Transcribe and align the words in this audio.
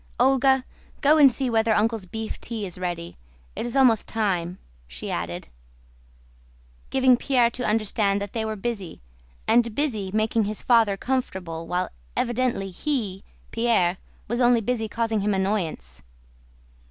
Olga, 0.19 0.65
go 1.01 1.19
and 1.19 1.31
see 1.31 1.47
whether 1.47 1.75
Uncle's 1.75 2.07
beef 2.07 2.41
tea 2.41 2.65
is 2.65 2.79
ready—it 2.79 3.65
is 3.67 3.75
almost 3.75 4.07
time," 4.07 4.57
she 4.87 5.11
added, 5.11 5.47
giving 6.89 7.15
Pierre 7.15 7.51
to 7.51 7.63
understand 7.67 8.19
that 8.19 8.33
they 8.33 8.43
were 8.43 8.55
busy, 8.55 8.99
and 9.47 9.75
busy 9.75 10.09
making 10.11 10.45
his 10.45 10.63
father 10.63 10.97
comfortable, 10.97 11.67
while 11.67 11.87
evidently 12.17 12.71
he, 12.71 13.23
Pierre, 13.51 13.97
was 14.27 14.41
only 14.41 14.59
busy 14.59 14.89
causing 14.89 15.21
him 15.21 15.35
annoyance. 15.35 16.01